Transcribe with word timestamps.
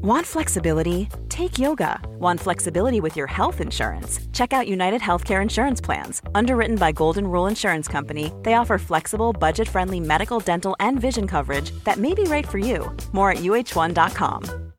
Want 0.00 0.24
flexibility? 0.24 1.08
Take 1.28 1.58
yoga. 1.58 2.00
Want 2.20 2.38
flexibility 2.38 3.00
with 3.00 3.16
your 3.16 3.26
health 3.26 3.60
insurance? 3.60 4.20
Check 4.32 4.52
out 4.52 4.68
United 4.68 5.00
Healthcare 5.00 5.42
Insurance 5.42 5.80
Plans. 5.80 6.22
Underwritten 6.36 6.76
by 6.76 6.92
Golden 6.92 7.26
Rule 7.26 7.48
Insurance 7.48 7.88
Company, 7.88 8.32
they 8.44 8.54
offer 8.54 8.78
flexible, 8.78 9.32
budget 9.32 9.68
friendly 9.68 9.98
medical, 9.98 10.38
dental, 10.38 10.76
and 10.78 11.00
vision 11.00 11.26
coverage 11.26 11.72
that 11.82 11.96
may 11.96 12.14
be 12.14 12.22
right 12.22 12.46
for 12.46 12.58
you. 12.58 12.96
More 13.10 13.32
at 13.32 13.38
uh1.com. 13.38 14.72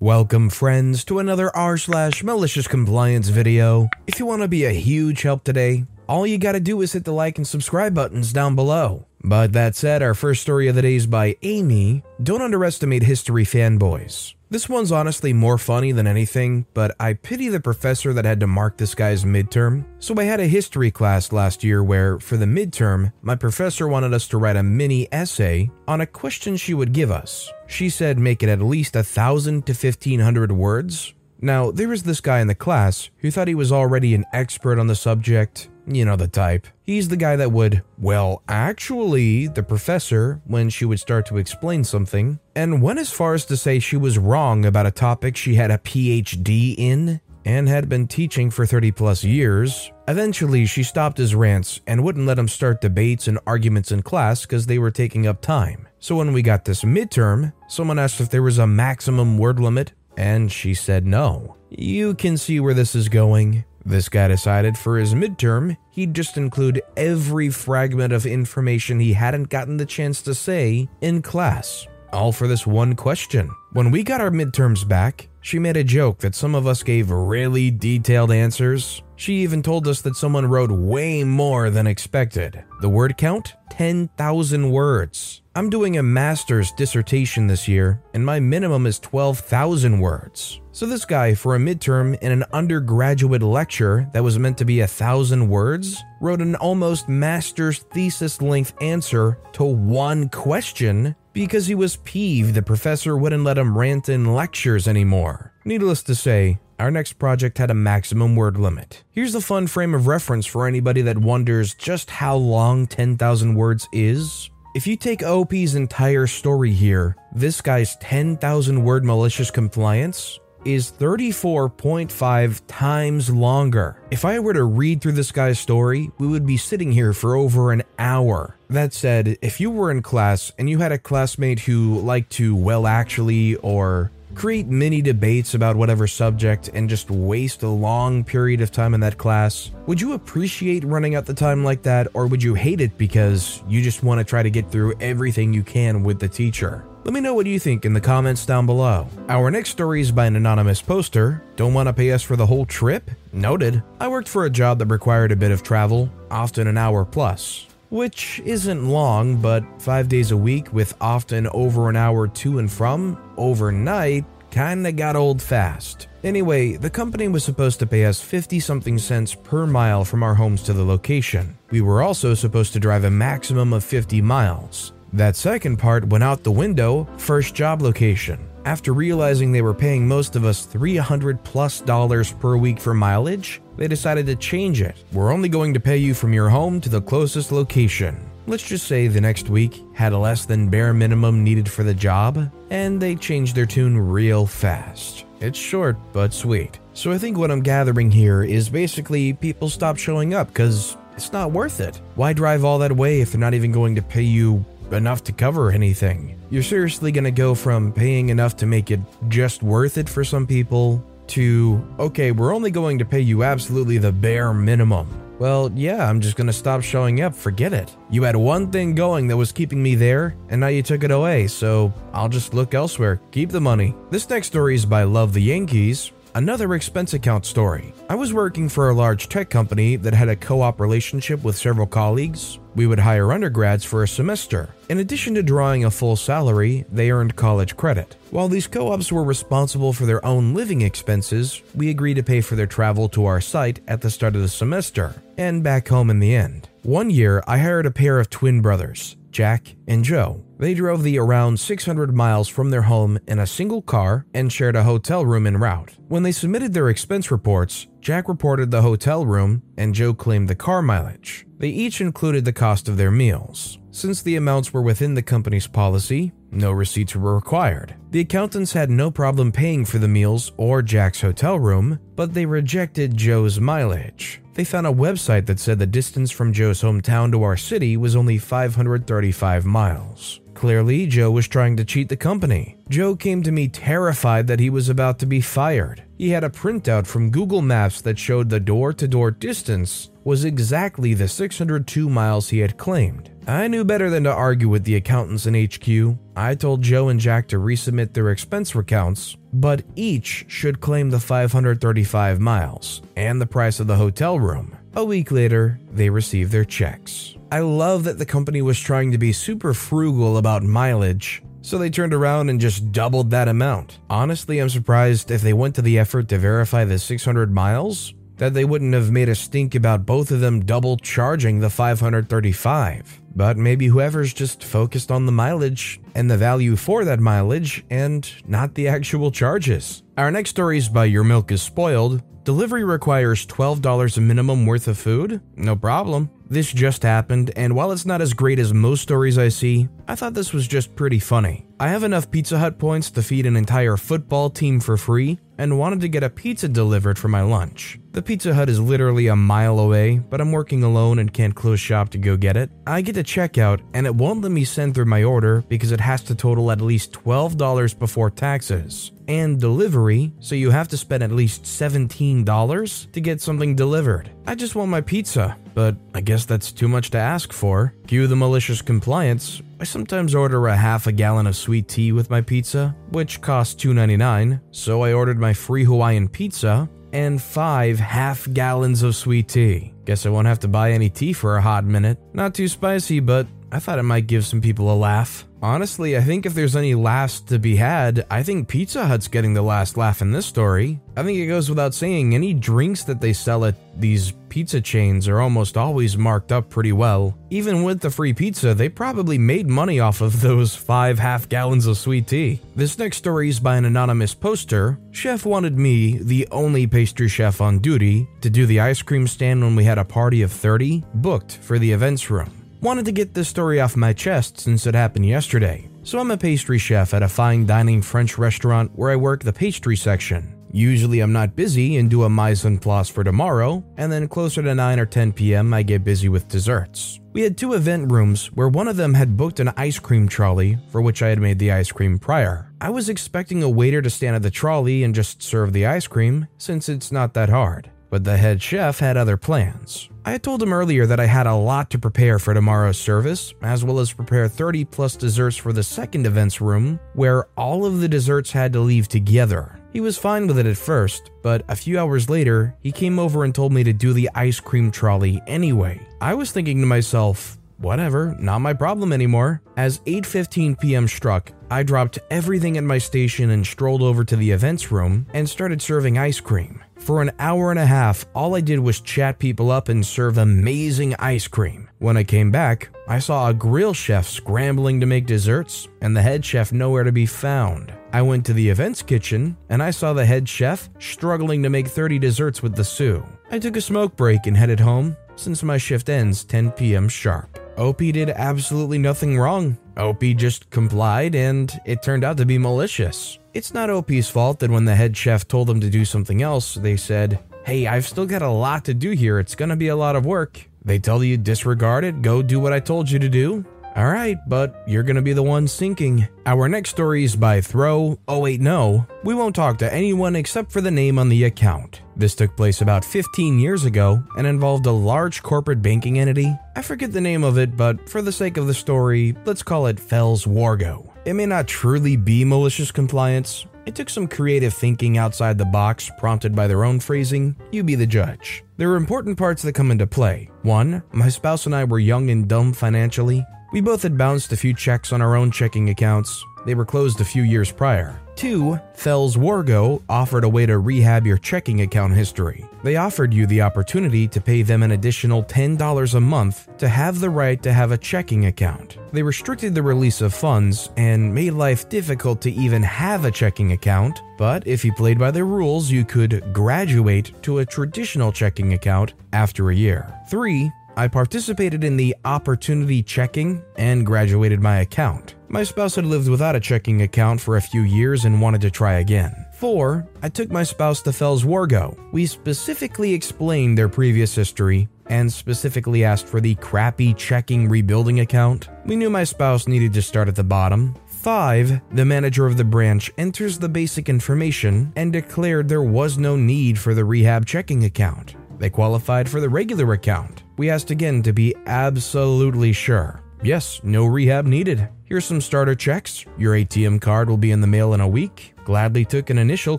Welcome, 0.00 0.50
friends, 0.50 1.04
to 1.04 1.20
another 1.20 1.54
r 1.54 1.78
slash 1.78 2.24
malicious 2.24 2.66
compliance 2.66 3.28
video. 3.28 3.88
If 4.08 4.18
you 4.18 4.26
want 4.26 4.42
to 4.42 4.48
be 4.48 4.64
a 4.64 4.72
huge 4.72 5.22
help 5.22 5.44
today, 5.44 5.84
all 6.08 6.26
you 6.26 6.36
gotta 6.36 6.58
do 6.58 6.80
is 6.82 6.94
hit 6.94 7.04
the 7.04 7.12
like 7.12 7.38
and 7.38 7.46
subscribe 7.46 7.94
buttons 7.94 8.32
down 8.32 8.56
below. 8.56 9.06
But 9.26 9.52
that 9.54 9.74
said, 9.74 10.02
our 10.02 10.14
first 10.14 10.40
story 10.40 10.68
of 10.68 10.76
the 10.76 10.82
day 10.82 10.94
is 10.94 11.06
by 11.08 11.36
Amy. 11.42 12.04
Don't 12.22 12.42
underestimate 12.42 13.02
history 13.02 13.44
fanboys. 13.44 14.34
This 14.48 14.68
one's 14.68 14.92
honestly 14.92 15.32
more 15.32 15.58
funny 15.58 15.90
than 15.90 16.06
anything, 16.06 16.66
but 16.72 16.94
I 17.00 17.14
pity 17.14 17.48
the 17.48 17.58
professor 17.58 18.12
that 18.12 18.24
had 18.24 18.38
to 18.38 18.46
mark 18.46 18.76
this 18.76 18.94
guy's 18.94 19.24
midterm. 19.24 19.84
So 19.98 20.14
I 20.16 20.22
had 20.22 20.38
a 20.38 20.46
history 20.46 20.92
class 20.92 21.32
last 21.32 21.64
year 21.64 21.82
where, 21.82 22.20
for 22.20 22.36
the 22.36 22.46
midterm, 22.46 23.12
my 23.22 23.34
professor 23.34 23.88
wanted 23.88 24.14
us 24.14 24.28
to 24.28 24.38
write 24.38 24.54
a 24.54 24.62
mini 24.62 25.12
essay 25.12 25.68
on 25.88 26.00
a 26.00 26.06
question 26.06 26.56
she 26.56 26.74
would 26.74 26.92
give 26.92 27.10
us. 27.10 27.50
She 27.66 27.90
said 27.90 28.20
make 28.20 28.44
it 28.44 28.48
at 28.48 28.62
least 28.62 28.94
a 28.94 29.02
thousand 29.02 29.66
to 29.66 29.74
fifteen 29.74 30.20
hundred 30.20 30.52
words. 30.52 31.12
Now, 31.40 31.70
there 31.70 31.88
was 31.88 32.02
this 32.02 32.20
guy 32.20 32.40
in 32.40 32.46
the 32.46 32.54
class 32.54 33.10
who 33.18 33.30
thought 33.30 33.48
he 33.48 33.54
was 33.54 33.72
already 33.72 34.14
an 34.14 34.24
expert 34.32 34.78
on 34.78 34.86
the 34.86 34.94
subject, 34.94 35.68
you 35.86 36.04
know 36.04 36.16
the 36.16 36.28
type. 36.28 36.66
He's 36.82 37.08
the 37.08 37.16
guy 37.16 37.36
that 37.36 37.52
would, 37.52 37.82
well, 37.98 38.42
actually, 38.48 39.46
the 39.46 39.62
professor, 39.62 40.40
when 40.46 40.70
she 40.70 40.84
would 40.84 41.00
start 41.00 41.26
to 41.26 41.36
explain 41.36 41.84
something, 41.84 42.40
and 42.54 42.82
went 42.82 42.98
as 42.98 43.10
far 43.10 43.34
as 43.34 43.44
to 43.46 43.56
say 43.56 43.78
she 43.78 43.96
was 43.96 44.18
wrong 44.18 44.64
about 44.64 44.86
a 44.86 44.90
topic 44.90 45.36
she 45.36 45.54
had 45.54 45.70
a 45.70 45.78
PhD 45.78 46.74
in 46.78 47.20
and 47.44 47.68
had 47.68 47.88
been 47.88 48.08
teaching 48.08 48.50
for 48.50 48.66
30 48.66 48.90
plus 48.90 49.22
years. 49.22 49.92
Eventually, 50.08 50.66
she 50.66 50.82
stopped 50.82 51.16
his 51.16 51.34
rants 51.34 51.80
and 51.86 52.02
wouldn't 52.02 52.26
let 52.26 52.38
him 52.38 52.48
start 52.48 52.80
debates 52.80 53.28
and 53.28 53.38
arguments 53.46 53.92
in 53.92 54.02
class 54.02 54.42
because 54.42 54.66
they 54.66 54.80
were 54.80 54.90
taking 54.90 55.28
up 55.28 55.40
time. 55.40 55.86
So 56.00 56.16
when 56.16 56.32
we 56.32 56.42
got 56.42 56.64
this 56.64 56.82
midterm, 56.82 57.52
someone 57.68 58.00
asked 58.00 58.20
if 58.20 58.30
there 58.30 58.42
was 58.42 58.58
a 58.58 58.66
maximum 58.66 59.38
word 59.38 59.60
limit, 59.60 59.92
and 60.16 60.50
she 60.50 60.74
said 60.74 61.06
no. 61.06 61.56
You 61.70 62.14
can 62.14 62.36
see 62.36 62.60
where 62.60 62.74
this 62.74 62.94
is 62.94 63.08
going. 63.08 63.64
This 63.84 64.08
guy 64.08 64.28
decided 64.28 64.76
for 64.76 64.98
his 64.98 65.14
midterm, 65.14 65.76
he'd 65.92 66.14
just 66.14 66.36
include 66.36 66.82
every 66.96 67.50
fragment 67.50 68.12
of 68.12 68.26
information 68.26 68.98
he 68.98 69.12
hadn't 69.12 69.48
gotten 69.48 69.76
the 69.76 69.86
chance 69.86 70.22
to 70.22 70.34
say 70.34 70.88
in 71.00 71.22
class. 71.22 71.86
All 72.12 72.32
for 72.32 72.48
this 72.48 72.66
one 72.66 72.96
question. 72.96 73.50
When 73.72 73.90
we 73.90 74.02
got 74.02 74.20
our 74.20 74.30
midterms 74.30 74.86
back, 74.86 75.28
she 75.46 75.60
made 75.60 75.76
a 75.76 75.84
joke 75.84 76.18
that 76.18 76.34
some 76.34 76.56
of 76.56 76.66
us 76.66 76.82
gave 76.82 77.08
really 77.08 77.70
detailed 77.70 78.32
answers. 78.32 79.04
She 79.14 79.34
even 79.34 79.62
told 79.62 79.86
us 79.86 80.00
that 80.00 80.16
someone 80.16 80.44
wrote 80.44 80.72
way 80.72 81.22
more 81.22 81.70
than 81.70 81.86
expected. 81.86 82.64
The 82.80 82.88
word 82.88 83.16
count? 83.16 83.54
10,000 83.70 84.68
words. 84.68 85.42
I'm 85.54 85.70
doing 85.70 85.98
a 85.98 86.02
master's 86.02 86.72
dissertation 86.72 87.46
this 87.46 87.68
year, 87.68 88.02
and 88.12 88.26
my 88.26 88.40
minimum 88.40 88.86
is 88.86 88.98
12,000 88.98 90.00
words. 90.00 90.60
So, 90.72 90.84
this 90.84 91.04
guy, 91.04 91.34
for 91.34 91.54
a 91.54 91.60
midterm 91.60 92.18
in 92.20 92.32
an 92.32 92.44
undergraduate 92.52 93.42
lecture 93.42 94.10
that 94.12 94.24
was 94.24 94.40
meant 94.40 94.58
to 94.58 94.64
be 94.64 94.80
a 94.80 94.86
thousand 94.88 95.48
words, 95.48 96.02
wrote 96.20 96.42
an 96.42 96.56
almost 96.56 97.08
master's 97.08 97.78
thesis 97.94 98.42
length 98.42 98.74
answer 98.80 99.38
to 99.52 99.62
one 99.64 100.28
question 100.28 101.14
because 101.36 101.66
he 101.66 101.74
was 101.74 101.96
peeved 101.96 102.54
the 102.54 102.62
professor 102.62 103.14
wouldn't 103.14 103.44
let 103.44 103.58
him 103.58 103.76
rant 103.76 104.08
in 104.08 104.32
lectures 104.32 104.88
anymore. 104.88 105.52
Needless 105.66 106.02
to 106.04 106.14
say, 106.14 106.58
our 106.78 106.90
next 106.90 107.14
project 107.18 107.58
had 107.58 107.70
a 107.70 107.74
maximum 107.74 108.36
word 108.36 108.56
limit. 108.56 109.04
Here's 109.10 109.34
a 109.34 109.42
fun 109.42 109.66
frame 109.66 109.94
of 109.94 110.06
reference 110.06 110.46
for 110.46 110.66
anybody 110.66 111.02
that 111.02 111.18
wonders 111.18 111.74
just 111.74 112.08
how 112.08 112.36
long 112.36 112.86
10,000 112.86 113.54
words 113.54 113.86
is. 113.92 114.48
If 114.74 114.86
you 114.86 114.96
take 114.96 115.22
OP's 115.22 115.74
entire 115.74 116.26
story 116.26 116.72
here, 116.72 117.16
this 117.34 117.60
guy's 117.60 117.96
10,000 117.96 118.82
word 118.82 119.04
malicious 119.04 119.50
compliance 119.50 120.38
is 120.66 120.90
34.5 120.90 122.60
times 122.66 123.30
longer. 123.30 123.96
If 124.10 124.24
I 124.24 124.38
were 124.40 124.52
to 124.52 124.64
read 124.64 125.00
through 125.00 125.12
this 125.12 125.32
guy's 125.32 125.58
story, 125.58 126.10
we 126.18 126.26
would 126.26 126.46
be 126.46 126.56
sitting 126.56 126.92
here 126.92 127.12
for 127.12 127.36
over 127.36 127.72
an 127.72 127.82
hour. 127.98 128.56
That 128.68 128.92
said, 128.92 129.38
if 129.40 129.60
you 129.60 129.70
were 129.70 129.90
in 129.90 130.02
class 130.02 130.52
and 130.58 130.68
you 130.68 130.78
had 130.78 130.92
a 130.92 130.98
classmate 130.98 131.60
who 131.60 132.00
liked 132.00 132.32
to, 132.32 132.54
well, 132.56 132.86
actually, 132.86 133.54
or 133.56 134.10
create 134.34 134.66
mini 134.66 135.00
debates 135.00 135.54
about 135.54 135.76
whatever 135.76 136.06
subject 136.06 136.68
and 136.74 136.90
just 136.90 137.10
waste 137.10 137.62
a 137.62 137.68
long 137.68 138.22
period 138.22 138.60
of 138.60 138.70
time 138.70 138.92
in 138.92 139.00
that 139.00 139.16
class, 139.16 139.70
would 139.86 140.00
you 140.00 140.12
appreciate 140.12 140.84
running 140.84 141.14
out 141.14 141.24
the 141.24 141.34
time 141.34 141.64
like 141.64 141.82
that, 141.82 142.08
or 142.12 142.26
would 142.26 142.42
you 142.42 142.54
hate 142.54 142.80
it 142.80 142.98
because 142.98 143.62
you 143.66 143.80
just 143.80 144.02
want 144.02 144.18
to 144.18 144.24
try 144.24 144.42
to 144.42 144.50
get 144.50 144.70
through 144.70 144.94
everything 145.00 145.54
you 145.54 145.62
can 145.62 146.02
with 146.02 146.18
the 146.18 146.28
teacher? 146.28 146.84
Let 147.06 147.12
me 147.12 147.20
know 147.20 147.34
what 147.34 147.46
you 147.46 147.60
think 147.60 147.84
in 147.84 147.92
the 147.92 148.00
comments 148.00 148.44
down 148.44 148.66
below. 148.66 149.06
Our 149.28 149.48
next 149.48 149.70
story 149.70 150.00
is 150.00 150.10
by 150.10 150.26
an 150.26 150.34
anonymous 150.34 150.82
poster. 150.82 151.40
Don't 151.54 151.72
want 151.72 151.88
to 151.88 151.92
pay 151.92 152.10
us 152.10 152.24
for 152.24 152.34
the 152.34 152.46
whole 152.46 152.66
trip? 152.66 153.12
Noted. 153.32 153.80
I 154.00 154.08
worked 154.08 154.26
for 154.26 154.44
a 154.44 154.50
job 154.50 154.80
that 154.80 154.86
required 154.86 155.30
a 155.30 155.36
bit 155.36 155.52
of 155.52 155.62
travel, 155.62 156.10
often 156.32 156.66
an 156.66 156.76
hour 156.76 157.04
plus. 157.04 157.68
Which 157.90 158.40
isn't 158.44 158.88
long, 158.88 159.36
but 159.36 159.62
five 159.80 160.08
days 160.08 160.32
a 160.32 160.36
week 160.36 160.72
with 160.72 160.96
often 161.00 161.46
over 161.54 161.88
an 161.88 161.94
hour 161.94 162.26
to 162.26 162.58
and 162.58 162.68
from, 162.68 163.16
overnight, 163.36 164.24
kinda 164.50 164.90
got 164.90 165.14
old 165.14 165.40
fast. 165.40 166.08
Anyway, 166.24 166.74
the 166.74 166.90
company 166.90 167.28
was 167.28 167.44
supposed 167.44 167.78
to 167.78 167.86
pay 167.86 168.04
us 168.04 168.20
50 168.20 168.58
something 168.58 168.98
cents 168.98 169.32
per 169.32 169.64
mile 169.64 170.04
from 170.04 170.24
our 170.24 170.34
homes 170.34 170.60
to 170.64 170.72
the 170.72 170.84
location. 170.84 171.56
We 171.70 171.82
were 171.82 172.02
also 172.02 172.34
supposed 172.34 172.72
to 172.72 172.80
drive 172.80 173.04
a 173.04 173.10
maximum 173.10 173.72
of 173.72 173.84
50 173.84 174.20
miles. 174.22 174.92
That 175.12 175.36
second 175.36 175.78
part 175.78 176.08
went 176.08 176.24
out 176.24 176.42
the 176.42 176.50
window, 176.50 177.06
first 177.16 177.54
job 177.54 177.80
location. 177.80 178.38
After 178.64 178.92
realizing 178.92 179.52
they 179.52 179.62
were 179.62 179.74
paying 179.74 180.08
most 180.08 180.34
of 180.34 180.44
us 180.44 180.66
300 180.66 181.42
plus 181.44 181.80
dollars 181.80 182.32
per 182.32 182.56
week 182.56 182.80
for 182.80 182.94
mileage, 182.94 183.62
they 183.76 183.86
decided 183.86 184.26
to 184.26 184.34
change 184.34 184.82
it. 184.82 184.96
We're 185.12 185.32
only 185.32 185.48
going 185.48 185.72
to 185.74 185.80
pay 185.80 185.96
you 185.96 186.14
from 186.14 186.32
your 186.32 186.48
home 186.48 186.80
to 186.80 186.88
the 186.88 187.00
closest 187.00 187.52
location. 187.52 188.18
Let's 188.48 188.66
just 188.66 188.86
say 188.86 189.06
the 189.06 189.20
next 189.20 189.48
week 189.48 189.82
had 189.94 190.12
a 190.12 190.18
less 190.18 190.46
than 190.46 190.68
bare 190.68 190.92
minimum 190.92 191.44
needed 191.44 191.68
for 191.70 191.84
the 191.84 191.94
job, 191.94 192.50
and 192.70 193.00
they 193.00 193.14
changed 193.14 193.54
their 193.54 193.66
tune 193.66 193.96
real 193.96 194.46
fast. 194.46 195.24
It's 195.40 195.58
short 195.58 195.96
but 196.12 196.32
sweet. 196.32 196.78
So 196.92 197.12
I 197.12 197.18
think 197.18 197.38
what 197.38 197.50
I'm 197.50 197.62
gathering 197.62 198.10
here 198.10 198.42
is 198.42 198.68
basically 198.68 199.32
people 199.32 199.68
stop 199.68 199.96
showing 199.98 200.34
up 200.34 200.48
because 200.48 200.96
it's 201.16 201.32
not 201.32 201.52
worth 201.52 201.80
it. 201.80 202.00
Why 202.14 202.32
drive 202.32 202.64
all 202.64 202.78
that 202.78 202.92
way 202.92 203.20
if 203.20 203.32
they're 203.32 203.40
not 203.40 203.54
even 203.54 203.72
going 203.72 203.94
to 203.94 204.02
pay 204.02 204.22
you 204.22 204.64
enough 204.92 205.24
to 205.24 205.32
cover 205.32 205.70
anything. 205.70 206.38
You're 206.50 206.62
seriously 206.62 207.12
gonna 207.12 207.30
go 207.30 207.54
from 207.54 207.92
paying 207.92 208.28
enough 208.28 208.56
to 208.56 208.66
make 208.66 208.90
it 208.90 209.00
just 209.28 209.62
worth 209.62 209.98
it 209.98 210.08
for 210.08 210.24
some 210.24 210.46
people 210.46 211.04
to, 211.28 211.84
okay, 211.98 212.32
we're 212.32 212.54
only 212.54 212.70
going 212.70 212.98
to 212.98 213.04
pay 213.04 213.20
you 213.20 213.42
absolutely 213.42 213.98
the 213.98 214.12
bare 214.12 214.52
minimum. 214.52 215.08
Well, 215.38 215.70
yeah, 215.74 216.08
I'm 216.08 216.20
just 216.20 216.36
gonna 216.36 216.52
stop 216.52 216.82
showing 216.82 217.20
up, 217.20 217.34
forget 217.34 217.74
it. 217.74 217.94
You 218.10 218.22
had 218.22 218.36
one 218.36 218.70
thing 218.70 218.94
going 218.94 219.28
that 219.28 219.36
was 219.36 219.52
keeping 219.52 219.82
me 219.82 219.94
there, 219.94 220.34
and 220.48 220.60
now 220.60 220.68
you 220.68 220.82
took 220.82 221.04
it 221.04 221.10
away, 221.10 221.46
so 221.46 221.92
I'll 222.14 222.28
just 222.28 222.54
look 222.54 222.72
elsewhere. 222.72 223.20
Keep 223.32 223.50
the 223.50 223.60
money. 223.60 223.94
This 224.10 224.28
next 224.30 224.46
story 224.46 224.74
is 224.74 224.86
by 224.86 225.02
Love 225.02 225.34
the 225.34 225.42
Yankees, 225.42 226.12
Another 226.36 226.74
expense 226.74 227.14
account 227.14 227.46
story. 227.46 227.94
I 228.10 228.14
was 228.14 228.34
working 228.34 228.68
for 228.68 228.90
a 228.90 228.94
large 228.94 229.30
tech 229.30 229.48
company 229.48 229.96
that 229.96 230.12
had 230.12 230.28
a 230.28 230.36
co 230.36 230.60
op 230.60 230.80
relationship 230.80 231.42
with 231.42 231.56
several 231.56 231.86
colleagues. 231.86 232.58
We 232.74 232.86
would 232.86 232.98
hire 232.98 233.32
undergrads 233.32 233.86
for 233.86 234.02
a 234.02 234.08
semester. 234.08 234.68
In 234.90 234.98
addition 234.98 235.34
to 235.36 235.42
drawing 235.42 235.86
a 235.86 235.90
full 235.90 236.14
salary, 236.14 236.84
they 236.92 237.10
earned 237.10 237.36
college 237.36 237.74
credit. 237.78 238.16
While 238.32 238.48
these 238.48 238.66
co 238.66 238.92
ops 238.92 239.10
were 239.10 239.24
responsible 239.24 239.94
for 239.94 240.04
their 240.04 240.22
own 240.26 240.52
living 240.52 240.82
expenses, 240.82 241.62
we 241.74 241.88
agreed 241.88 242.16
to 242.16 242.22
pay 242.22 242.42
for 242.42 242.54
their 242.54 242.66
travel 242.66 243.08
to 243.10 243.24
our 243.24 243.40
site 243.40 243.80
at 243.88 244.02
the 244.02 244.10
start 244.10 244.36
of 244.36 244.42
the 244.42 244.48
semester 244.48 245.14
and 245.38 245.62
back 245.62 245.88
home 245.88 246.10
in 246.10 246.18
the 246.18 246.34
end. 246.34 246.68
One 246.82 247.08
year, 247.08 247.42
I 247.46 247.56
hired 247.56 247.86
a 247.86 247.90
pair 247.90 248.20
of 248.20 248.28
twin 248.28 248.60
brothers. 248.60 249.16
Jack, 249.30 249.74
and 249.88 250.04
Joe. 250.04 250.45
They 250.58 250.72
drove 250.72 251.02
the 251.02 251.18
around 251.18 251.60
600 251.60 252.14
miles 252.14 252.48
from 252.48 252.70
their 252.70 252.82
home 252.82 253.18
in 253.26 253.38
a 253.38 253.46
single 253.46 253.82
car 253.82 254.24
and 254.32 254.50
shared 254.50 254.74
a 254.74 254.84
hotel 254.84 255.26
room 255.26 255.46
en 255.46 255.58
route. 255.58 255.96
When 256.08 256.22
they 256.22 256.32
submitted 256.32 256.72
their 256.72 256.88
expense 256.88 257.30
reports, 257.30 257.86
Jack 258.00 258.28
reported 258.28 258.70
the 258.70 258.82
hotel 258.82 259.26
room 259.26 259.62
and 259.76 259.94
Joe 259.94 260.14
claimed 260.14 260.48
the 260.48 260.54
car 260.54 260.80
mileage. 260.80 261.46
They 261.58 261.68
each 261.68 262.00
included 262.00 262.44
the 262.44 262.52
cost 262.52 262.88
of 262.88 262.96
their 262.96 263.10
meals. 263.10 263.78
Since 263.90 264.22
the 264.22 264.36
amounts 264.36 264.72
were 264.72 264.82
within 264.82 265.14
the 265.14 265.22
company's 265.22 265.66
policy, 265.66 266.32
no 266.50 266.72
receipts 266.72 267.16
were 267.16 267.34
required. 267.34 267.94
The 268.10 268.20
accountants 268.20 268.72
had 268.72 268.90
no 268.90 269.10
problem 269.10 269.52
paying 269.52 269.84
for 269.84 269.98
the 269.98 270.08
meals 270.08 270.52
or 270.56 270.82
Jack's 270.82 271.20
hotel 271.20 271.58
room, 271.58 271.98
but 272.14 272.32
they 272.32 272.46
rejected 272.46 273.16
Joe's 273.16 273.60
mileage 273.60 274.40
they 274.56 274.64
found 274.64 274.86
a 274.86 274.92
website 274.92 275.46
that 275.46 275.60
said 275.60 275.78
the 275.78 275.86
distance 275.86 276.30
from 276.30 276.52
Joe's 276.52 276.80
hometown 276.80 277.30
to 277.32 277.42
our 277.42 277.58
city 277.58 277.96
was 277.96 278.16
only 278.16 278.38
535 278.38 279.66
miles. 279.66 280.40
Clearly, 280.54 281.06
Joe 281.06 281.30
was 281.30 281.46
trying 281.46 281.76
to 281.76 281.84
cheat 281.84 282.08
the 282.08 282.16
company. 282.16 282.78
Joe 282.88 283.14
came 283.14 283.42
to 283.42 283.52
me 283.52 283.68
terrified 283.68 284.46
that 284.46 284.58
he 284.58 284.70
was 284.70 284.88
about 284.88 285.18
to 285.18 285.26
be 285.26 285.42
fired. 285.42 286.02
He 286.16 286.30
had 286.30 286.44
a 286.44 286.48
printout 286.48 287.06
from 287.06 287.30
Google 287.30 287.60
Maps 287.60 288.00
that 288.00 288.18
showed 288.18 288.48
the 288.48 288.58
door 288.58 288.94
to 288.94 289.06
door 289.06 289.30
distance 289.30 290.10
was 290.26 290.44
exactly 290.44 291.14
the 291.14 291.28
602 291.28 292.08
miles 292.10 292.48
he 292.48 292.58
had 292.58 292.76
claimed. 292.76 293.30
I 293.46 293.68
knew 293.68 293.84
better 293.84 294.10
than 294.10 294.24
to 294.24 294.32
argue 294.32 294.68
with 294.68 294.82
the 294.82 294.96
accountants 294.96 295.46
in 295.46 295.54
HQ. 295.54 296.18
I 296.34 296.56
told 296.56 296.82
Joe 296.82 297.10
and 297.10 297.20
Jack 297.20 297.46
to 297.48 297.58
resubmit 297.58 298.12
their 298.12 298.32
expense 298.32 298.74
recounts, 298.74 299.36
but 299.52 299.84
each 299.94 300.44
should 300.48 300.80
claim 300.80 301.10
the 301.10 301.20
535 301.20 302.40
miles 302.40 303.02
and 303.16 303.40
the 303.40 303.46
price 303.46 303.78
of 303.78 303.86
the 303.86 303.94
hotel 303.94 304.40
room. 304.40 304.76
A 304.96 305.04
week 305.04 305.30
later, 305.30 305.78
they 305.92 306.10
received 306.10 306.50
their 306.50 306.64
checks. 306.64 307.36
I 307.52 307.60
love 307.60 308.02
that 308.02 308.18
the 308.18 308.26
company 308.26 308.62
was 308.62 308.80
trying 308.80 309.12
to 309.12 309.18
be 309.18 309.32
super 309.32 309.74
frugal 309.74 310.38
about 310.38 310.64
mileage, 310.64 311.40
so 311.62 311.78
they 311.78 311.88
turned 311.88 312.12
around 312.12 312.48
and 312.48 312.60
just 312.60 312.90
doubled 312.90 313.30
that 313.30 313.46
amount. 313.46 314.00
Honestly, 314.10 314.58
I'm 314.58 314.70
surprised 314.70 315.30
if 315.30 315.42
they 315.42 315.52
went 315.52 315.76
to 315.76 315.82
the 315.82 316.00
effort 316.00 316.26
to 316.30 316.38
verify 316.38 316.84
the 316.84 316.98
600 316.98 317.52
miles 317.52 318.12
that 318.38 318.54
they 318.54 318.64
wouldn't 318.64 318.94
have 318.94 319.10
made 319.10 319.28
a 319.28 319.34
stink 319.34 319.74
about 319.74 320.06
both 320.06 320.30
of 320.30 320.40
them 320.40 320.64
double 320.64 320.96
charging 320.96 321.60
the 321.60 321.70
535. 321.70 323.20
But 323.34 323.56
maybe 323.56 323.86
whoever's 323.86 324.32
just 324.32 324.64
focused 324.64 325.10
on 325.10 325.26
the 325.26 325.32
mileage 325.32 326.00
and 326.14 326.30
the 326.30 326.36
value 326.36 326.76
for 326.76 327.04
that 327.04 327.20
mileage 327.20 327.84
and 327.90 328.30
not 328.46 328.74
the 328.74 328.88
actual 328.88 329.30
charges. 329.30 330.02
Our 330.16 330.30
next 330.30 330.50
story 330.50 330.78
is 330.78 330.88
by 330.88 331.04
Your 331.06 331.24
Milk 331.24 331.52
is 331.52 331.62
Spoiled. 331.62 332.22
Delivery 332.44 332.84
requires 332.84 333.44
$12 333.46 334.16
a 334.16 334.20
minimum 334.20 334.66
worth 334.66 334.86
of 334.88 334.96
food? 334.96 335.40
No 335.56 335.74
problem. 335.74 336.30
This 336.48 336.72
just 336.72 337.02
happened, 337.02 337.50
and 337.56 337.74
while 337.74 337.90
it's 337.90 338.06
not 338.06 338.22
as 338.22 338.32
great 338.32 338.60
as 338.60 338.72
most 338.72 339.02
stories 339.02 339.36
I 339.36 339.48
see, 339.48 339.88
I 340.06 340.14
thought 340.14 340.34
this 340.34 340.52
was 340.52 340.68
just 340.68 340.94
pretty 340.94 341.18
funny. 341.18 341.65
I 341.78 341.88
have 341.88 342.04
enough 342.04 342.30
Pizza 342.30 342.58
Hut 342.58 342.78
points 342.78 343.10
to 343.10 343.22
feed 343.22 343.44
an 343.44 343.54
entire 343.54 343.98
football 343.98 344.48
team 344.48 344.80
for 344.80 344.96
free, 344.96 345.38
and 345.58 345.78
wanted 345.78 346.00
to 346.00 346.08
get 346.08 346.22
a 346.22 346.30
pizza 346.30 346.68
delivered 346.68 347.18
for 347.18 347.28
my 347.28 347.42
lunch. 347.42 348.00
The 348.12 348.22
Pizza 348.22 348.54
Hut 348.54 348.70
is 348.70 348.80
literally 348.80 349.26
a 349.26 349.36
mile 349.36 349.78
away, 349.78 350.18
but 350.18 350.40
I'm 350.40 350.52
working 350.52 350.82
alone 350.82 351.18
and 351.18 351.32
can't 351.32 351.54
close 351.54 351.78
shop 351.78 352.08
to 352.10 352.18
go 352.18 352.34
get 352.38 352.56
it. 352.56 352.70
I 352.86 353.02
get 353.02 353.14
to 353.16 353.22
checkout, 353.22 353.82
and 353.92 354.06
it 354.06 354.14
won't 354.14 354.40
let 354.40 354.52
me 354.52 354.64
send 354.64 354.94
through 354.94 355.04
my 355.04 355.22
order 355.22 355.64
because 355.68 355.92
it 355.92 356.00
has 356.00 356.22
to 356.24 356.34
total 356.34 356.70
at 356.70 356.80
least 356.80 357.12
$12 357.12 357.98
before 357.98 358.30
taxes 358.30 359.12
and 359.28 359.60
delivery, 359.60 360.32
so 360.40 360.54
you 360.54 360.70
have 360.70 360.88
to 360.88 360.96
spend 360.96 361.22
at 361.22 361.30
least 361.30 361.64
$17 361.64 363.12
to 363.12 363.20
get 363.20 363.42
something 363.42 363.76
delivered. 363.76 364.30
I 364.46 364.54
just 364.54 364.76
want 364.76 364.90
my 364.90 365.02
pizza, 365.02 365.58
but 365.74 365.96
I 366.14 366.22
guess 366.22 366.46
that's 366.46 366.72
too 366.72 366.88
much 366.88 367.10
to 367.10 367.18
ask 367.18 367.52
for. 367.52 367.92
Cue 368.06 368.26
the 368.26 368.36
malicious 368.36 368.80
compliance. 368.80 369.60
I 369.78 369.84
sometimes 369.84 370.34
order 370.34 370.68
a 370.68 370.76
half 370.76 371.06
a 371.06 371.12
gallon 371.12 371.46
of 371.46 371.54
sweet 371.54 371.86
tea 371.86 372.12
with 372.12 372.30
my 372.30 372.40
pizza, 372.40 372.96
which 373.10 373.42
costs 373.42 373.82
$2.99, 373.84 374.60
so 374.70 375.02
I 375.02 375.12
ordered 375.12 375.38
my 375.38 375.52
free 375.52 375.84
Hawaiian 375.84 376.28
pizza 376.28 376.88
and 377.12 377.40
five 377.40 377.98
half 377.98 378.50
gallons 378.52 379.02
of 379.02 379.14
sweet 379.14 379.48
tea. 379.48 379.92
Guess 380.06 380.24
I 380.24 380.30
won't 380.30 380.46
have 380.46 380.60
to 380.60 380.68
buy 380.68 380.92
any 380.92 381.10
tea 381.10 381.32
for 381.32 381.56
a 381.56 381.62
hot 381.62 381.84
minute. 381.84 382.18
Not 382.32 382.54
too 382.54 382.68
spicy, 382.68 383.20
but 383.20 383.46
I 383.72 383.78
thought 383.78 383.98
it 383.98 384.04
might 384.04 384.26
give 384.26 384.46
some 384.46 384.60
people 384.60 384.92
a 384.92 384.94
laugh. 384.94 385.44
Honestly, 385.62 386.16
I 386.16 386.20
think 386.20 386.46
if 386.46 386.54
there's 386.54 386.76
any 386.76 386.94
laughs 386.94 387.40
to 387.40 387.58
be 387.58 387.76
had, 387.76 388.24
I 388.30 388.42
think 388.42 388.68
Pizza 388.68 389.06
Hut's 389.06 389.26
getting 389.26 389.54
the 389.54 389.62
last 389.62 389.96
laugh 389.96 390.22
in 390.22 390.30
this 390.30 390.46
story. 390.46 391.00
I 391.16 391.22
think 391.22 391.38
it 391.38 391.46
goes 391.46 391.68
without 391.68 391.94
saying, 391.94 392.34
any 392.34 392.54
drinks 392.54 393.04
that 393.04 393.20
they 393.20 393.32
sell 393.32 393.64
at 393.64 393.74
these 393.98 394.32
pizza 394.48 394.80
chains 394.80 395.26
are 395.26 395.40
almost 395.40 395.76
always 395.76 396.16
marked 396.16 396.52
up 396.52 396.68
pretty 396.68 396.92
well. 396.92 397.36
Even 397.50 397.82
with 397.82 398.00
the 398.00 398.10
free 398.10 398.32
pizza, 398.32 398.74
they 398.74 398.88
probably 398.88 399.38
made 399.38 399.66
money 399.66 399.98
off 399.98 400.20
of 400.20 400.40
those 400.40 400.76
five 400.76 401.18
half 401.18 401.48
gallons 401.48 401.86
of 401.86 401.96
sweet 401.96 402.28
tea. 402.28 402.60
This 402.76 402.98
next 402.98 403.16
story 403.16 403.48
is 403.48 403.58
by 403.58 403.76
an 403.76 403.86
anonymous 403.86 404.34
poster. 404.34 404.98
Chef 405.10 405.44
wanted 405.44 405.76
me, 405.76 406.18
the 406.18 406.46
only 406.52 406.86
pastry 406.86 407.28
chef 407.28 407.60
on 407.60 407.78
duty, 407.78 408.28
to 408.42 408.50
do 408.50 408.66
the 408.66 408.80
ice 408.80 409.02
cream 409.02 409.26
stand 409.26 409.62
when 409.62 409.74
we 409.74 409.84
had 409.84 409.98
a 409.98 410.04
party 410.04 410.42
of 410.42 410.52
30, 410.52 411.02
booked 411.14 411.56
for 411.56 411.78
the 411.78 411.90
events 411.90 412.30
room. 412.30 412.55
Wanted 412.82 413.06
to 413.06 413.12
get 413.12 413.32
this 413.32 413.48
story 413.48 413.80
off 413.80 413.96
my 413.96 414.12
chest 414.12 414.60
since 414.60 414.86
it 414.86 414.94
happened 414.94 415.26
yesterday. 415.26 415.88
So 416.02 416.18
I'm 416.18 416.30
a 416.30 416.36
pastry 416.36 416.78
chef 416.78 417.14
at 417.14 417.22
a 417.22 417.28
fine 417.28 417.64
dining 417.66 418.02
French 418.02 418.36
restaurant 418.36 418.92
where 418.94 419.10
I 419.10 419.16
work 419.16 419.42
the 419.42 419.52
pastry 419.52 419.96
section. 419.96 420.54
Usually 420.70 421.20
I'm 421.20 421.32
not 421.32 421.56
busy 421.56 421.96
and 421.96 422.10
do 422.10 422.24
a 422.24 422.30
mise 422.30 422.66
en 422.66 422.78
place 422.78 423.08
for 423.08 423.24
tomorrow, 423.24 423.82
and 423.96 424.12
then 424.12 424.28
closer 424.28 424.62
to 424.62 424.74
9 424.74 425.00
or 425.00 425.06
10 425.06 425.32
p.m. 425.32 425.72
I 425.72 425.82
get 425.82 426.04
busy 426.04 426.28
with 426.28 426.48
desserts. 426.48 427.18
We 427.32 427.40
had 427.40 427.56
two 427.56 427.72
event 427.72 428.12
rooms 428.12 428.48
where 428.48 428.68
one 428.68 428.88
of 428.88 428.96
them 428.96 429.14
had 429.14 429.38
booked 429.38 429.58
an 429.58 429.72
ice 429.76 429.98
cream 429.98 430.28
trolley 430.28 430.78
for 430.90 431.00
which 431.00 431.22
I 431.22 431.28
had 431.28 431.40
made 431.40 431.58
the 431.58 431.72
ice 431.72 431.90
cream 431.90 432.18
prior. 432.18 432.70
I 432.80 432.90
was 432.90 433.08
expecting 433.08 433.62
a 433.62 433.70
waiter 433.70 434.02
to 434.02 434.10
stand 434.10 434.36
at 434.36 434.42
the 434.42 434.50
trolley 434.50 435.02
and 435.02 435.14
just 435.14 435.42
serve 435.42 435.72
the 435.72 435.86
ice 435.86 436.06
cream 436.06 436.46
since 436.58 436.90
it's 436.90 437.10
not 437.10 437.32
that 437.34 437.48
hard. 437.48 437.90
But 438.10 438.24
the 438.24 438.36
head 438.36 438.62
chef 438.62 438.98
had 438.98 439.16
other 439.16 439.36
plans. 439.36 440.08
I 440.24 440.32
had 440.32 440.42
told 440.42 440.62
him 440.62 440.72
earlier 440.72 441.06
that 441.06 441.20
I 441.20 441.26
had 441.26 441.46
a 441.46 441.54
lot 441.54 441.90
to 441.90 441.98
prepare 441.98 442.38
for 442.38 442.52
tomorrow's 442.52 442.98
service, 442.98 443.54
as 443.62 443.84
well 443.84 444.00
as 444.00 444.12
prepare 444.12 444.48
30 444.48 444.84
plus 444.84 445.16
desserts 445.16 445.56
for 445.56 445.72
the 445.72 445.82
second 445.82 446.26
events 446.26 446.60
room, 446.60 446.98
where 447.14 447.46
all 447.56 447.84
of 447.84 448.00
the 448.00 448.08
desserts 448.08 448.50
had 448.50 448.72
to 448.72 448.80
leave 448.80 449.08
together. 449.08 449.78
He 449.92 450.00
was 450.00 450.18
fine 450.18 450.46
with 450.46 450.58
it 450.58 450.66
at 450.66 450.76
first, 450.76 451.30
but 451.42 451.64
a 451.68 451.76
few 451.76 451.98
hours 451.98 452.28
later, 452.28 452.76
he 452.80 452.92
came 452.92 453.18
over 453.18 453.44
and 453.44 453.54
told 453.54 453.72
me 453.72 453.82
to 453.84 453.92
do 453.92 454.12
the 454.12 454.28
ice 454.34 454.60
cream 454.60 454.90
trolley 454.90 455.40
anyway. 455.46 456.00
I 456.20 456.34
was 456.34 456.52
thinking 456.52 456.80
to 456.80 456.86
myself, 456.86 457.56
whatever, 457.78 458.36
not 458.38 458.58
my 458.58 458.72
problem 458.72 459.12
anymore. 459.12 459.62
As 459.76 460.00
8:15 460.00 460.80
p.m. 460.80 461.08
struck, 461.08 461.52
I 461.70 461.82
dropped 461.82 462.18
everything 462.30 462.76
at 462.76 462.84
my 462.84 462.98
station 462.98 463.50
and 463.50 463.66
strolled 463.66 464.02
over 464.02 464.24
to 464.24 464.36
the 464.36 464.50
events 464.50 464.92
room 464.92 465.26
and 465.34 465.48
started 465.48 465.82
serving 465.82 466.18
ice 466.18 466.40
cream. 466.40 466.82
For 466.98 467.22
an 467.22 467.32
hour 467.38 467.70
and 467.70 467.78
a 467.78 467.86
half, 467.86 468.24
all 468.34 468.56
I 468.56 468.60
did 468.60 468.78
was 468.78 469.00
chat 469.00 469.38
people 469.38 469.70
up 469.70 469.88
and 469.88 470.04
serve 470.04 470.38
amazing 470.38 471.14
ice 471.18 471.46
cream. 471.46 471.88
When 471.98 472.16
I 472.16 472.24
came 472.24 472.50
back, 472.50 472.88
I 473.08 473.18
saw 473.18 473.48
a 473.48 473.54
grill 473.54 473.94
chef 473.94 474.26
scrambling 474.26 475.00
to 475.00 475.06
make 475.06 475.26
desserts 475.26 475.88
and 476.00 476.16
the 476.16 476.22
head 476.22 476.44
chef 476.44 476.72
nowhere 476.72 477.04
to 477.04 477.12
be 477.12 477.26
found. 477.26 477.92
I 478.12 478.22
went 478.22 478.46
to 478.46 478.52
the 478.52 478.68
events 478.68 479.02
kitchen 479.02 479.56
and 479.68 479.82
I 479.82 479.90
saw 479.90 480.12
the 480.12 480.26
head 480.26 480.48
chef 480.48 480.88
struggling 480.98 481.62
to 481.62 481.70
make 481.70 481.88
30 481.88 482.18
desserts 482.18 482.62
with 482.62 482.74
the 482.74 482.84
sous. 482.84 483.22
I 483.50 483.58
took 483.58 483.76
a 483.76 483.80
smoke 483.80 484.16
break 484.16 484.46
and 484.46 484.56
headed 484.56 484.80
home 484.80 485.16
since 485.36 485.62
my 485.62 485.78
shift 485.78 486.08
ends 486.08 486.44
10 486.44 486.72
p.m. 486.72 487.08
sharp. 487.08 487.55
OP 487.78 487.98
did 487.98 488.30
absolutely 488.30 488.98
nothing 488.98 489.38
wrong. 489.38 489.76
OP 489.96 490.20
just 490.36 490.70
complied 490.70 491.34
and 491.34 491.78
it 491.84 492.02
turned 492.02 492.24
out 492.24 492.36
to 492.38 492.46
be 492.46 492.58
malicious. 492.58 493.38
It's 493.54 493.74
not 493.74 493.90
OP's 493.90 494.28
fault 494.28 494.60
that 494.60 494.70
when 494.70 494.84
the 494.84 494.94
head 494.94 495.16
chef 495.16 495.46
told 495.46 495.68
them 495.68 495.80
to 495.80 495.90
do 495.90 496.04
something 496.04 496.42
else, 496.42 496.74
they 496.74 496.96
said, 496.96 497.38
Hey, 497.64 497.86
I've 497.86 498.06
still 498.06 498.26
got 498.26 498.42
a 498.42 498.48
lot 498.48 498.84
to 498.86 498.94
do 498.94 499.10
here, 499.10 499.38
it's 499.38 499.54
gonna 499.54 499.76
be 499.76 499.88
a 499.88 499.96
lot 499.96 500.16
of 500.16 500.24
work. 500.24 500.68
They 500.84 500.98
tell 500.98 501.22
you 501.22 501.36
disregard 501.36 502.04
it, 502.04 502.22
go 502.22 502.42
do 502.42 502.60
what 502.60 502.72
I 502.72 502.80
told 502.80 503.10
you 503.10 503.18
to 503.18 503.28
do. 503.28 503.64
Alright, 503.96 504.36
but 504.46 504.82
you're 504.86 505.02
gonna 505.02 505.22
be 505.22 505.32
the 505.32 505.42
one 505.42 505.66
sinking. 505.66 506.28
Our 506.44 506.68
next 506.68 506.90
story 506.90 507.24
is 507.24 507.34
by 507.34 507.60
Throw. 507.60 508.18
Oh, 508.28 508.40
wait, 508.40 508.60
no. 508.60 509.06
We 509.24 509.34
won't 509.34 509.56
talk 509.56 509.78
to 509.78 509.92
anyone 509.92 510.36
except 510.36 510.70
for 510.70 510.80
the 510.80 510.90
name 510.90 511.18
on 511.18 511.28
the 511.30 511.44
account. 511.44 512.02
This 512.18 512.34
took 512.34 512.56
place 512.56 512.80
about 512.80 513.04
15 513.04 513.58
years 513.58 513.84
ago 513.84 514.22
and 514.38 514.46
involved 514.46 514.86
a 514.86 514.90
large 514.90 515.42
corporate 515.42 515.82
banking 515.82 516.18
entity. 516.18 516.56
I 516.74 516.80
forget 516.80 517.12
the 517.12 517.20
name 517.20 517.44
of 517.44 517.58
it, 517.58 517.76
but 517.76 518.08
for 518.08 518.22
the 518.22 518.32
sake 518.32 518.56
of 518.56 518.66
the 518.66 518.72
story, 518.72 519.36
let's 519.44 519.62
call 519.62 519.86
it 519.86 520.00
Fells 520.00 520.46
Wargo. 520.46 521.10
It 521.26 521.34
may 521.34 521.44
not 521.44 521.66
truly 521.66 522.16
be 522.16 522.42
malicious 522.42 522.90
compliance. 522.90 523.66
It 523.84 523.94
took 523.94 524.08
some 524.08 524.28
creative 524.28 524.72
thinking 524.72 525.18
outside 525.18 525.58
the 525.58 525.66
box, 525.66 526.10
prompted 526.16 526.56
by 526.56 526.66
their 526.66 526.84
own 526.84 527.00
phrasing. 527.00 527.54
You 527.70 527.84
be 527.84 527.96
the 527.96 528.06
judge. 528.06 528.64
There 528.78 528.90
are 528.92 528.96
important 528.96 529.36
parts 529.36 529.62
that 529.62 529.74
come 529.74 529.90
into 529.90 530.06
play. 530.06 530.48
One, 530.62 531.02
my 531.12 531.28
spouse 531.28 531.66
and 531.66 531.74
I 531.74 531.84
were 531.84 531.98
young 531.98 532.30
and 532.30 532.48
dumb 532.48 532.72
financially. 532.72 533.44
We 533.72 533.82
both 533.82 534.02
had 534.02 534.16
bounced 534.16 534.52
a 534.52 534.56
few 534.56 534.72
checks 534.72 535.12
on 535.12 535.20
our 535.20 535.36
own 535.36 535.50
checking 535.50 535.90
accounts. 535.90 536.42
They 536.64 536.74
were 536.74 536.86
closed 536.86 537.20
a 537.20 537.24
few 537.24 537.42
years 537.42 537.70
prior. 537.70 538.18
2. 538.36 538.78
Fells 538.94 539.36
Wargo 539.36 540.02
offered 540.08 540.44
a 540.44 540.48
way 540.48 540.66
to 540.66 540.78
rehab 540.78 541.26
your 541.26 541.38
checking 541.38 541.80
account 541.80 542.14
history. 542.14 542.64
They 542.82 542.96
offered 542.96 543.32
you 543.34 543.46
the 543.46 543.62
opportunity 543.62 544.28
to 544.28 544.40
pay 544.40 544.62
them 544.62 544.82
an 544.82 544.92
additional 544.92 545.42
$10 545.42 546.14
a 546.14 546.20
month 546.20 546.68
to 546.78 546.88
have 546.88 547.18
the 547.18 547.30
right 547.30 547.60
to 547.62 547.72
have 547.72 547.92
a 547.92 547.98
checking 547.98 548.46
account. 548.46 548.98
They 549.12 549.22
restricted 549.22 549.74
the 549.74 549.82
release 549.82 550.20
of 550.20 550.34
funds 550.34 550.90
and 550.96 551.34
made 551.34 551.52
life 551.52 551.88
difficult 551.88 552.40
to 552.42 552.52
even 552.52 552.82
have 552.82 553.24
a 553.24 553.30
checking 553.30 553.72
account, 553.72 554.20
but 554.38 554.66
if 554.66 554.84
you 554.84 554.92
played 554.92 555.18
by 555.18 555.30
their 555.30 555.46
rules, 555.46 555.90
you 555.90 556.04
could 556.04 556.52
graduate 556.52 557.32
to 557.42 557.58
a 557.58 557.66
traditional 557.66 558.30
checking 558.30 558.74
account 558.74 559.14
after 559.32 559.70
a 559.70 559.74
year. 559.74 560.14
3. 560.28 560.70
I 560.98 561.08
participated 561.08 561.84
in 561.84 561.98
the 561.98 562.16
opportunity 562.24 563.02
checking 563.02 563.62
and 563.76 564.06
graduated 564.06 564.62
my 564.62 564.78
account. 564.78 565.34
My 565.48 565.62
spouse 565.62 565.94
had 565.94 566.06
lived 566.06 566.28
without 566.28 566.56
a 566.56 566.60
checking 566.60 567.02
account 567.02 567.38
for 567.38 567.56
a 567.56 567.62
few 567.62 567.82
years 567.82 568.24
and 568.24 568.40
wanted 568.40 568.62
to 568.62 568.70
try 568.70 568.94
again. 568.94 569.46
4. 569.56 570.08
I 570.22 570.30
took 570.30 570.50
my 570.50 570.62
spouse 570.62 571.02
to 571.02 571.12
Fells 571.12 571.44
Wargo. 571.44 571.96
We 572.12 572.24
specifically 572.24 573.12
explained 573.12 573.76
their 573.76 573.90
previous 573.90 574.34
history 574.34 574.88
and 575.08 575.30
specifically 575.30 576.02
asked 576.02 576.26
for 576.26 576.40
the 576.40 576.54
crappy 576.56 577.12
checking 577.12 577.68
rebuilding 577.68 578.20
account. 578.20 578.70
We 578.86 578.96
knew 578.96 579.10
my 579.10 579.24
spouse 579.24 579.68
needed 579.68 579.92
to 579.94 580.02
start 580.02 580.28
at 580.28 580.34
the 580.34 580.44
bottom. 580.44 580.94
5. 581.06 581.80
The 581.92 582.04
manager 582.04 582.46
of 582.46 582.56
the 582.56 582.64
branch 582.64 583.12
enters 583.18 583.58
the 583.58 583.68
basic 583.68 584.08
information 584.08 584.92
and 584.96 585.12
declared 585.12 585.68
there 585.68 585.82
was 585.82 586.16
no 586.16 586.36
need 586.36 586.78
for 586.78 586.94
the 586.94 587.04
rehab 587.04 587.44
checking 587.44 587.84
account. 587.84 588.34
They 588.58 588.70
qualified 588.70 589.28
for 589.28 589.40
the 589.40 589.48
regular 589.48 589.92
account. 589.92 590.42
We 590.56 590.70
asked 590.70 590.90
again 590.90 591.22
to 591.22 591.32
be 591.32 591.54
absolutely 591.66 592.72
sure. 592.72 593.22
Yes, 593.42 593.80
no 593.84 594.06
rehab 594.06 594.46
needed. 594.46 594.88
Here's 595.04 595.24
some 595.24 595.40
starter 595.40 595.74
checks. 595.74 596.24
Your 596.38 596.54
ATM 596.54 597.00
card 597.00 597.28
will 597.28 597.36
be 597.36 597.52
in 597.52 597.60
the 597.60 597.66
mail 597.66 597.94
in 597.94 598.00
a 598.00 598.08
week. 598.08 598.54
Gladly 598.64 599.04
took 599.04 599.30
an 599.30 599.38
initial 599.38 599.78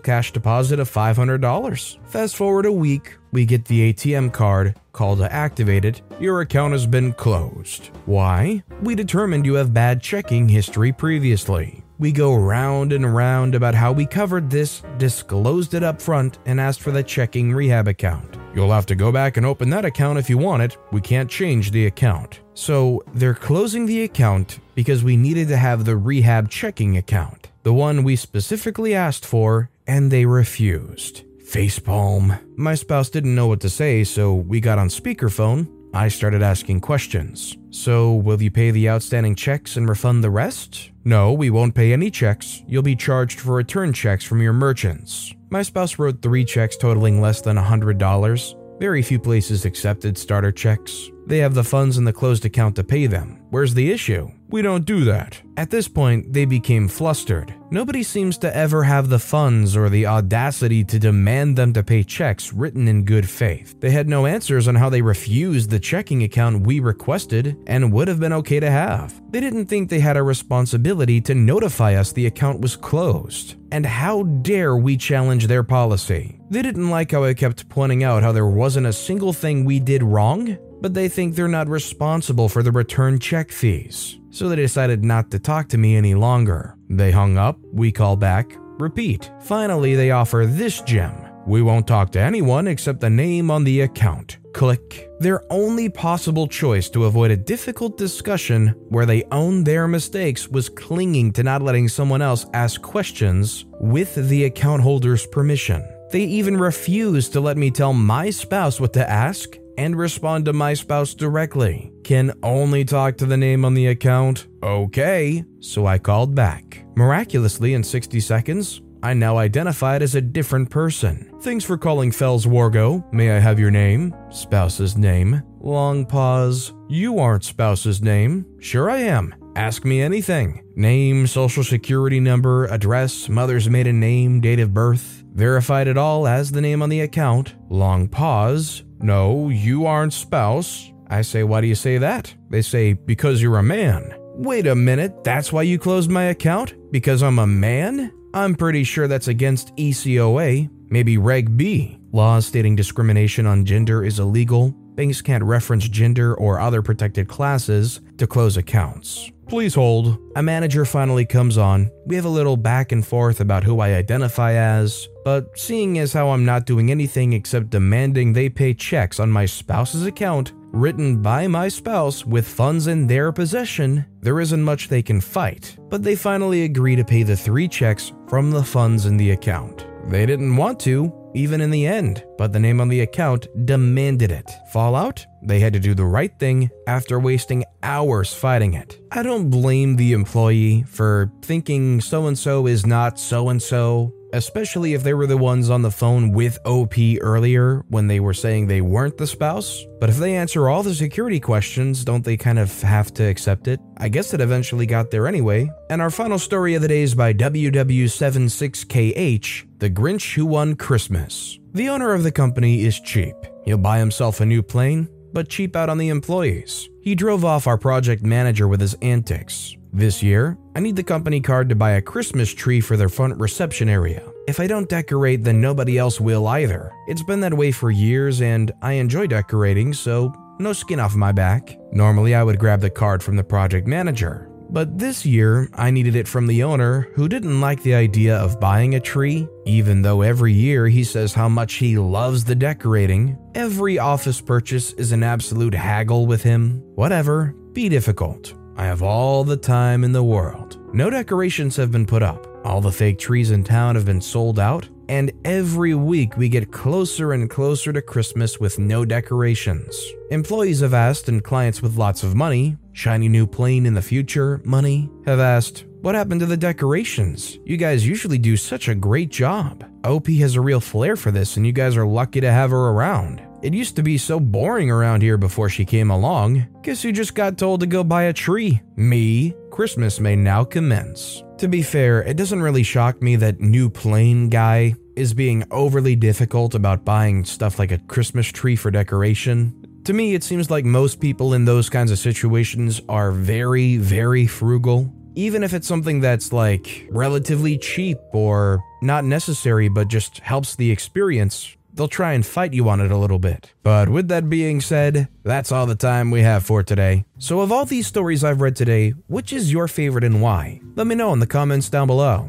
cash 0.00 0.32
deposit 0.32 0.80
of 0.80 0.90
$500. 0.90 1.98
Fast 2.06 2.36
forward 2.36 2.64
a 2.64 2.72
week, 2.72 3.18
we 3.32 3.44
get 3.44 3.66
the 3.66 3.92
ATM 3.92 4.32
card, 4.32 4.76
call 4.92 5.16
to 5.16 5.30
activate 5.30 5.84
it. 5.84 6.00
Your 6.18 6.40
account 6.40 6.72
has 6.72 6.86
been 6.86 7.12
closed. 7.12 7.90
Why? 8.06 8.62
We 8.80 8.94
determined 8.94 9.44
you 9.44 9.54
have 9.54 9.74
bad 9.74 10.00
checking 10.00 10.48
history 10.48 10.92
previously. 10.92 11.84
We 12.00 12.12
go 12.12 12.36
round 12.36 12.92
and 12.92 13.12
round 13.12 13.56
about 13.56 13.74
how 13.74 13.90
we 13.90 14.06
covered 14.06 14.48
this, 14.48 14.84
disclosed 14.98 15.74
it 15.74 15.82
up 15.82 16.00
front, 16.00 16.38
and 16.46 16.60
asked 16.60 16.80
for 16.80 16.92
the 16.92 17.02
checking 17.02 17.52
rehab 17.52 17.88
account. 17.88 18.36
You'll 18.54 18.70
have 18.70 18.86
to 18.86 18.94
go 18.94 19.10
back 19.10 19.36
and 19.36 19.44
open 19.44 19.68
that 19.70 19.84
account 19.84 20.16
if 20.16 20.30
you 20.30 20.38
want 20.38 20.62
it. 20.62 20.76
We 20.92 21.00
can't 21.00 21.28
change 21.28 21.72
the 21.72 21.86
account. 21.86 22.40
So 22.54 23.02
they're 23.14 23.34
closing 23.34 23.86
the 23.86 24.04
account 24.04 24.60
because 24.76 25.02
we 25.02 25.16
needed 25.16 25.48
to 25.48 25.56
have 25.56 25.84
the 25.84 25.96
rehab 25.96 26.48
checking 26.48 26.96
account, 26.96 27.48
the 27.64 27.72
one 27.72 28.04
we 28.04 28.14
specifically 28.14 28.94
asked 28.94 29.26
for, 29.26 29.68
and 29.88 30.08
they 30.08 30.24
refused. 30.24 31.24
Facepalm. 31.42 32.38
My 32.56 32.76
spouse 32.76 33.10
didn't 33.10 33.34
know 33.34 33.48
what 33.48 33.60
to 33.60 33.70
say, 33.70 34.04
so 34.04 34.34
we 34.34 34.60
got 34.60 34.78
on 34.78 34.88
speakerphone. 34.88 35.66
I 35.94 36.08
started 36.08 36.42
asking 36.42 36.80
questions. 36.80 37.56
So, 37.70 38.14
will 38.14 38.40
you 38.40 38.50
pay 38.50 38.70
the 38.70 38.88
outstanding 38.88 39.34
checks 39.34 39.76
and 39.76 39.88
refund 39.88 40.22
the 40.22 40.30
rest? 40.30 40.90
No, 41.04 41.32
we 41.32 41.50
won't 41.50 41.74
pay 41.74 41.92
any 41.92 42.10
checks. 42.10 42.62
You'll 42.66 42.82
be 42.82 42.96
charged 42.96 43.40
for 43.40 43.54
return 43.54 43.92
checks 43.92 44.24
from 44.24 44.42
your 44.42 44.52
merchants. 44.52 45.34
My 45.50 45.62
spouse 45.62 45.98
wrote 45.98 46.20
three 46.20 46.44
checks 46.44 46.76
totaling 46.76 47.20
less 47.20 47.40
than 47.40 47.56
$100. 47.56 48.80
Very 48.80 49.02
few 49.02 49.18
places 49.18 49.64
accepted 49.64 50.16
starter 50.16 50.52
checks. 50.52 51.10
They 51.26 51.38
have 51.38 51.54
the 51.54 51.64
funds 51.64 51.98
in 51.98 52.04
the 52.04 52.12
closed 52.12 52.44
account 52.44 52.76
to 52.76 52.84
pay 52.84 53.06
them. 53.06 53.42
Where's 53.50 53.74
the 53.74 53.90
issue? 53.90 54.30
We 54.50 54.62
don't 54.62 54.86
do 54.86 55.04
that. 55.04 55.40
At 55.58 55.70
this 55.70 55.88
point, 55.88 56.32
they 56.32 56.46
became 56.46 56.88
flustered. 56.88 57.52
Nobody 57.70 58.02
seems 58.02 58.38
to 58.38 58.56
ever 58.56 58.82
have 58.82 59.10
the 59.10 59.18
funds 59.18 59.76
or 59.76 59.90
the 59.90 60.06
audacity 60.06 60.84
to 60.84 60.98
demand 60.98 61.56
them 61.56 61.74
to 61.74 61.82
pay 61.82 62.02
checks 62.02 62.52
written 62.54 62.88
in 62.88 63.04
good 63.04 63.28
faith. 63.28 63.78
They 63.80 63.90
had 63.90 64.08
no 64.08 64.24
answers 64.24 64.68
on 64.68 64.74
how 64.74 64.88
they 64.88 65.02
refused 65.02 65.68
the 65.68 65.78
checking 65.78 66.22
account 66.22 66.66
we 66.66 66.80
requested 66.80 67.62
and 67.66 67.92
would 67.92 68.08
have 68.08 68.20
been 68.20 68.32
okay 68.34 68.58
to 68.58 68.70
have. 68.70 69.20
They 69.30 69.40
didn't 69.40 69.66
think 69.66 69.90
they 69.90 70.00
had 70.00 70.16
a 70.16 70.22
responsibility 70.22 71.20
to 71.22 71.34
notify 71.34 71.96
us 71.96 72.12
the 72.12 72.26
account 72.26 72.60
was 72.60 72.74
closed. 72.74 73.56
And 73.70 73.84
how 73.84 74.22
dare 74.22 74.76
we 74.78 74.96
challenge 74.96 75.46
their 75.46 75.62
policy? 75.62 76.40
They 76.48 76.62
didn't 76.62 76.88
like 76.88 77.10
how 77.10 77.24
I 77.24 77.34
kept 77.34 77.68
pointing 77.68 78.02
out 78.02 78.22
how 78.22 78.32
there 78.32 78.46
wasn't 78.46 78.86
a 78.86 78.94
single 78.94 79.34
thing 79.34 79.66
we 79.66 79.78
did 79.78 80.02
wrong 80.02 80.56
but 80.80 80.94
they 80.94 81.08
think 81.08 81.34
they're 81.34 81.48
not 81.48 81.68
responsible 81.68 82.48
for 82.48 82.62
the 82.62 82.72
return 82.72 83.18
check 83.18 83.50
fees. 83.50 84.18
So 84.30 84.48
they 84.48 84.56
decided 84.56 85.04
not 85.04 85.30
to 85.30 85.38
talk 85.38 85.68
to 85.68 85.78
me 85.78 85.96
any 85.96 86.14
longer. 86.14 86.76
They 86.88 87.10
hung 87.10 87.38
up, 87.38 87.58
we 87.72 87.90
call 87.92 88.16
back, 88.16 88.56
repeat. 88.78 89.30
Finally, 89.40 89.94
they 89.94 90.10
offer 90.10 90.44
this 90.46 90.80
gem. 90.82 91.12
We 91.46 91.62
won't 91.62 91.86
talk 91.86 92.10
to 92.12 92.20
anyone 92.20 92.68
except 92.68 93.00
the 93.00 93.08
name 93.08 93.50
on 93.50 93.64
the 93.64 93.80
account. 93.80 94.36
Click. 94.52 95.08
Their 95.18 95.50
only 95.50 95.88
possible 95.88 96.46
choice 96.46 96.90
to 96.90 97.06
avoid 97.06 97.30
a 97.30 97.36
difficult 97.36 97.96
discussion 97.96 98.68
where 98.90 99.06
they 99.06 99.24
own 99.32 99.64
their 99.64 99.88
mistakes 99.88 100.48
was 100.48 100.68
clinging 100.68 101.32
to 101.32 101.42
not 101.42 101.62
letting 101.62 101.88
someone 101.88 102.20
else 102.20 102.44
ask 102.52 102.82
questions 102.82 103.64
with 103.80 104.14
the 104.28 104.44
account 104.44 104.82
holder's 104.82 105.26
permission. 105.26 105.82
They 106.10 106.20
even 106.20 106.56
refused 106.56 107.32
to 107.32 107.40
let 107.40 107.56
me 107.56 107.70
tell 107.70 107.92
my 107.92 108.30
spouse 108.30 108.78
what 108.78 108.92
to 108.94 109.08
ask 109.08 109.56
and 109.78 109.96
respond 109.96 110.44
to 110.44 110.52
my 110.52 110.74
spouse 110.74 111.14
directly. 111.14 111.92
Can 112.02 112.32
only 112.42 112.84
talk 112.84 113.16
to 113.18 113.26
the 113.26 113.36
name 113.36 113.64
on 113.64 113.74
the 113.74 113.86
account? 113.86 114.48
Okay. 114.62 115.44
So 115.60 115.86
I 115.86 115.98
called 115.98 116.34
back. 116.34 116.84
Miraculously, 116.96 117.74
in 117.74 117.84
60 117.84 118.18
seconds, 118.20 118.82
I 119.04 119.14
now 119.14 119.38
identified 119.38 120.02
as 120.02 120.16
a 120.16 120.20
different 120.20 120.68
person. 120.68 121.32
Thanks 121.42 121.64
for 121.64 121.78
calling 121.78 122.10
Fells 122.10 122.44
Wargo. 122.44 123.10
May 123.12 123.30
I 123.30 123.38
have 123.38 123.60
your 123.60 123.70
name? 123.70 124.12
Spouse's 124.30 124.96
name. 124.96 125.42
Long 125.60 126.04
pause. 126.04 126.72
You 126.88 127.20
aren't 127.20 127.44
spouse's 127.44 128.02
name. 128.02 128.46
Sure 128.58 128.90
I 128.90 128.98
am. 128.98 129.34
Ask 129.54 129.84
me 129.84 130.00
anything. 130.00 130.64
Name, 130.74 131.28
social 131.28 131.62
security 131.62 132.18
number, 132.18 132.66
address, 132.66 133.28
mother's 133.28 133.70
maiden 133.70 134.00
name, 134.00 134.40
date 134.40 134.60
of 134.60 134.74
birth. 134.74 135.22
Verified 135.34 135.86
it 135.86 135.96
all 135.96 136.26
as 136.26 136.50
the 136.50 136.60
name 136.60 136.82
on 136.82 136.88
the 136.88 137.00
account. 137.02 137.54
Long 137.68 138.08
pause. 138.08 138.82
No, 139.00 139.48
you 139.48 139.86
aren't 139.86 140.12
spouse. 140.12 140.92
I 141.08 141.22
say, 141.22 141.42
Why 141.44 141.60
do 141.60 141.66
you 141.66 141.74
say 141.74 141.98
that? 141.98 142.34
They 142.50 142.62
say, 142.62 142.92
Because 142.92 143.40
you're 143.40 143.58
a 143.58 143.62
man. 143.62 144.14
Wait 144.34 144.66
a 144.66 144.74
minute, 144.74 145.24
that's 145.24 145.52
why 145.52 145.62
you 145.62 145.78
closed 145.78 146.10
my 146.10 146.24
account? 146.24 146.74
Because 146.92 147.22
I'm 147.22 147.38
a 147.38 147.46
man? 147.46 148.12
I'm 148.34 148.54
pretty 148.54 148.84
sure 148.84 149.08
that's 149.08 149.28
against 149.28 149.74
ECOA, 149.76 150.70
maybe 150.90 151.18
Reg 151.18 151.56
B. 151.56 151.98
Laws 152.12 152.46
stating 152.46 152.76
discrimination 152.76 153.46
on 153.46 153.64
gender 153.64 154.04
is 154.04 154.18
illegal. 154.18 154.70
Banks 154.94 155.20
can't 155.20 155.44
reference 155.44 155.88
gender 155.88 156.34
or 156.34 156.60
other 156.60 156.82
protected 156.82 157.28
classes 157.28 158.00
to 158.18 158.26
close 158.26 158.56
accounts. 158.56 159.30
Please 159.48 159.74
hold. 159.74 160.18
A 160.36 160.42
manager 160.42 160.84
finally 160.84 161.24
comes 161.24 161.56
on. 161.56 161.90
We 162.04 162.16
have 162.16 162.26
a 162.26 162.28
little 162.28 162.58
back 162.58 162.92
and 162.92 163.04
forth 163.04 163.40
about 163.40 163.64
who 163.64 163.80
I 163.80 163.94
identify 163.94 164.52
as, 164.52 165.08
but 165.24 165.58
seeing 165.58 165.98
as 165.98 166.12
how 166.12 166.28
I'm 166.28 166.44
not 166.44 166.66
doing 166.66 166.90
anything 166.90 167.32
except 167.32 167.70
demanding 167.70 168.34
they 168.34 168.50
pay 168.50 168.74
checks 168.74 169.18
on 169.18 169.30
my 169.30 169.46
spouse's 169.46 170.04
account, 170.04 170.52
written 170.70 171.22
by 171.22 171.46
my 171.46 171.68
spouse 171.68 172.26
with 172.26 172.46
funds 172.46 172.88
in 172.88 173.06
their 173.06 173.32
possession, 173.32 174.04
there 174.20 174.38
isn't 174.38 174.62
much 174.62 174.88
they 174.88 175.02
can 175.02 175.18
fight. 175.18 175.78
But 175.88 176.02
they 176.02 176.14
finally 176.14 176.64
agree 176.64 176.94
to 176.96 177.04
pay 177.04 177.22
the 177.22 177.36
three 177.36 177.68
checks 177.68 178.12
from 178.28 178.50
the 178.50 178.62
funds 178.62 179.06
in 179.06 179.16
the 179.16 179.30
account. 179.30 179.86
They 180.08 180.26
didn't 180.26 180.56
want 180.56 180.78
to, 180.80 181.10
even 181.34 181.62
in 181.62 181.70
the 181.70 181.86
end, 181.86 182.22
but 182.36 182.52
the 182.52 182.60
name 182.60 182.82
on 182.82 182.88
the 182.88 183.00
account 183.00 183.46
demanded 183.64 184.30
it. 184.30 184.50
Fallout? 184.72 185.24
They 185.48 185.60
had 185.60 185.72
to 185.72 185.80
do 185.80 185.94
the 185.94 186.04
right 186.04 186.38
thing 186.38 186.68
after 186.86 187.18
wasting 187.18 187.64
hours 187.82 188.34
fighting 188.34 188.74
it. 188.74 189.00
I 189.10 189.22
don't 189.22 189.48
blame 189.48 189.96
the 189.96 190.12
employee 190.12 190.82
for 190.82 191.32
thinking 191.40 192.02
so 192.02 192.26
and 192.26 192.38
so 192.38 192.66
is 192.66 192.84
not 192.84 193.18
so 193.18 193.48
and 193.48 193.62
so 193.62 194.12
especially 194.32 194.94
if 194.94 195.02
they 195.02 195.12
were 195.14 195.26
the 195.26 195.36
ones 195.36 195.68
on 195.70 195.82
the 195.82 195.90
phone 195.90 196.30
with 196.32 196.58
OP 196.64 196.94
earlier 197.20 197.84
when 197.88 198.06
they 198.06 198.20
were 198.20 198.34
saying 198.34 198.66
they 198.66 198.82
weren't 198.82 199.16
the 199.16 199.26
spouse. 199.26 199.84
But 200.00 200.10
if 200.10 200.18
they 200.18 200.36
answer 200.36 200.68
all 200.68 200.82
the 200.82 200.94
security 200.94 201.40
questions, 201.40 202.04
don't 202.04 202.22
they 202.24 202.36
kind 202.36 202.58
of 202.58 202.82
have 202.82 203.14
to 203.14 203.24
accept 203.24 203.68
it? 203.68 203.80
I 203.96 204.08
guess 204.08 204.34
it 204.34 204.42
eventually 204.42 204.86
got 204.86 205.10
there 205.10 205.26
anyway. 205.26 205.70
And 205.90 206.00
our 206.02 206.10
final 206.10 206.38
story 206.38 206.74
of 206.74 206.82
the 206.82 206.88
day 206.88 207.00
is 207.02 207.14
by 207.14 207.32
WW76KH, 207.32 209.78
The 209.78 209.90
Grinch 209.90 210.34
Who 210.34 210.44
Won 210.46 210.74
Christmas. 210.76 211.58
The 211.72 211.88
owner 211.88 212.12
of 212.12 212.22
the 212.22 212.32
company 212.32 212.84
is 212.84 213.00
cheap. 213.00 213.34
He'll 213.64 213.78
buy 213.78 213.98
himself 213.98 214.40
a 214.40 214.46
new 214.46 214.62
plane, 214.62 215.08
but 215.32 215.48
cheap 215.48 215.76
out 215.76 215.88
on 215.88 215.98
the 215.98 216.08
employees. 216.08 216.88
He 217.00 217.14
drove 217.14 217.44
off 217.44 217.66
our 217.66 217.78
project 217.78 218.22
manager 218.22 218.68
with 218.68 218.80
his 218.80 218.94
antics. 219.02 219.76
This 219.92 220.22
year, 220.22 220.58
I 220.76 220.80
need 220.80 220.96
the 220.96 221.02
company 221.02 221.40
card 221.40 221.68
to 221.70 221.74
buy 221.74 221.92
a 221.92 222.02
Christmas 222.02 222.52
tree 222.52 222.80
for 222.80 222.96
their 222.96 223.08
front 223.08 223.38
reception 223.40 223.88
area. 223.88 224.22
If 224.46 224.60
I 224.60 224.66
don't 224.66 224.88
decorate, 224.88 225.44
then 225.44 225.60
nobody 225.60 225.98
else 225.98 226.20
will 226.20 226.46
either. 226.46 226.92
It's 227.06 227.22
been 227.22 227.40
that 227.40 227.54
way 227.54 227.72
for 227.72 227.90
years, 227.90 228.42
and 228.42 228.70
I 228.82 228.92
enjoy 228.92 229.26
decorating, 229.26 229.92
so 229.94 230.32
no 230.58 230.72
skin 230.72 231.00
off 231.00 231.14
my 231.14 231.32
back. 231.32 231.78
Normally, 231.92 232.34
I 232.34 232.42
would 232.42 232.58
grab 232.58 232.80
the 232.80 232.90
card 232.90 233.22
from 233.22 233.36
the 233.36 233.44
project 233.44 233.86
manager. 233.86 234.47
But 234.70 234.98
this 234.98 235.24
year, 235.24 235.68
I 235.74 235.90
needed 235.90 236.14
it 236.14 236.28
from 236.28 236.46
the 236.46 236.62
owner 236.62 237.08
who 237.14 237.28
didn't 237.28 237.60
like 237.60 237.82
the 237.82 237.94
idea 237.94 238.36
of 238.36 238.60
buying 238.60 238.94
a 238.94 239.00
tree, 239.00 239.48
even 239.64 240.02
though 240.02 240.20
every 240.22 240.52
year 240.52 240.88
he 240.88 241.04
says 241.04 241.32
how 241.32 241.48
much 241.48 241.74
he 241.74 241.96
loves 241.96 242.44
the 242.44 242.54
decorating. 242.54 243.38
Every 243.54 243.98
office 243.98 244.40
purchase 244.40 244.92
is 244.94 245.12
an 245.12 245.22
absolute 245.22 245.74
haggle 245.74 246.26
with 246.26 246.42
him. 246.42 246.82
Whatever, 246.94 247.54
be 247.72 247.88
difficult. 247.88 248.54
I 248.76 248.84
have 248.84 249.02
all 249.02 249.42
the 249.42 249.56
time 249.56 250.04
in 250.04 250.12
the 250.12 250.22
world. 250.22 250.78
No 250.94 251.10
decorations 251.10 251.74
have 251.76 251.90
been 251.90 252.06
put 252.06 252.22
up. 252.22 252.46
All 252.64 252.80
the 252.80 252.92
fake 252.92 253.18
trees 253.18 253.50
in 253.50 253.64
town 253.64 253.94
have 253.94 254.04
been 254.04 254.20
sold 254.20 254.58
out, 254.58 254.88
and 255.08 255.32
every 255.44 255.94
week 255.94 256.36
we 256.36 256.48
get 256.48 256.70
closer 256.70 257.32
and 257.32 257.48
closer 257.48 257.92
to 257.92 258.02
Christmas 258.02 258.60
with 258.60 258.78
no 258.78 259.04
decorations. 259.04 259.98
Employees 260.30 260.80
have 260.80 260.94
asked, 260.94 261.28
and 261.28 261.42
clients 261.42 261.80
with 261.80 261.96
lots 261.96 262.22
of 262.22 262.34
money, 262.34 262.76
shiny 262.98 263.28
new 263.28 263.46
plane 263.46 263.86
in 263.86 263.94
the 263.94 264.02
future, 264.02 264.60
money, 264.64 265.08
have 265.24 265.38
asked, 265.38 265.84
what 266.00 266.16
happened 266.16 266.40
to 266.40 266.46
the 266.46 266.56
decorations? 266.56 267.58
You 267.64 267.76
guys 267.76 268.06
usually 268.06 268.38
do 268.38 268.56
such 268.56 268.88
a 268.88 268.94
great 268.94 269.30
job. 269.30 269.84
OP 270.04 270.26
has 270.26 270.56
a 270.56 270.60
real 270.60 270.80
flair 270.80 271.14
for 271.14 271.30
this, 271.30 271.56
and 271.56 271.64
you 271.64 271.72
guys 271.72 271.96
are 271.96 272.06
lucky 272.06 272.40
to 272.40 272.50
have 272.50 272.70
her 272.70 272.88
around. 272.88 273.40
It 273.62 273.72
used 273.72 273.94
to 273.96 274.02
be 274.02 274.18
so 274.18 274.40
boring 274.40 274.90
around 274.90 275.22
here 275.22 275.38
before 275.38 275.68
she 275.68 275.84
came 275.84 276.10
along. 276.10 276.66
Guess 276.82 277.04
you 277.04 277.12
just 277.12 277.36
got 277.36 277.56
told 277.56 277.80
to 277.80 277.86
go 277.86 278.02
buy 278.02 278.24
a 278.24 278.32
tree. 278.32 278.80
Me, 278.96 279.54
Christmas 279.70 280.18
may 280.18 280.34
now 280.34 280.64
commence. 280.64 281.44
To 281.58 281.68
be 281.68 281.82
fair, 281.82 282.22
it 282.24 282.36
doesn't 282.36 282.62
really 282.62 282.82
shock 282.82 283.22
me 283.22 283.36
that 283.36 283.60
New 283.60 283.90
Plane 283.90 284.48
Guy 284.48 284.96
is 285.14 285.34
being 285.34 285.64
overly 285.72 286.14
difficult 286.14 286.76
about 286.76 287.04
buying 287.04 287.44
stuff 287.44 287.78
like 287.78 287.90
a 287.90 287.98
Christmas 287.98 288.46
tree 288.46 288.76
for 288.76 288.92
decoration. 288.92 289.77
To 290.08 290.14
me, 290.14 290.32
it 290.32 290.42
seems 290.42 290.70
like 290.70 290.86
most 290.86 291.20
people 291.20 291.52
in 291.52 291.66
those 291.66 291.90
kinds 291.90 292.10
of 292.10 292.18
situations 292.18 293.02
are 293.10 293.30
very, 293.30 293.98
very 293.98 294.46
frugal. 294.46 295.12
Even 295.34 295.62
if 295.62 295.74
it's 295.74 295.86
something 295.86 296.20
that's 296.22 296.50
like 296.50 297.06
relatively 297.10 297.76
cheap 297.76 298.16
or 298.32 298.82
not 299.02 299.26
necessary 299.26 299.90
but 299.90 300.08
just 300.08 300.38
helps 300.38 300.76
the 300.76 300.90
experience, 300.90 301.76
they'll 301.92 302.08
try 302.08 302.32
and 302.32 302.46
fight 302.46 302.72
you 302.72 302.88
on 302.88 303.02
it 303.02 303.10
a 303.10 303.18
little 303.18 303.38
bit. 303.38 303.74
But 303.82 304.08
with 304.08 304.28
that 304.28 304.48
being 304.48 304.80
said, 304.80 305.28
that's 305.42 305.72
all 305.72 305.84
the 305.84 305.94
time 305.94 306.30
we 306.30 306.40
have 306.40 306.64
for 306.64 306.82
today. 306.82 307.26
So, 307.36 307.60
of 307.60 307.70
all 307.70 307.84
these 307.84 308.06
stories 308.06 308.42
I've 308.42 308.62
read 308.62 308.76
today, 308.76 309.10
which 309.26 309.52
is 309.52 309.70
your 309.70 309.88
favorite 309.88 310.24
and 310.24 310.40
why? 310.40 310.80
Let 310.96 311.06
me 311.06 311.16
know 311.16 311.34
in 311.34 311.40
the 311.40 311.46
comments 311.46 311.90
down 311.90 312.06
below. 312.06 312.48